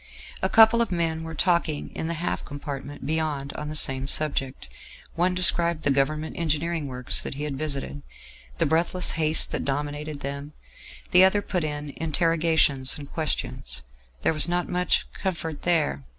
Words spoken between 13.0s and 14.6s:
questions. There was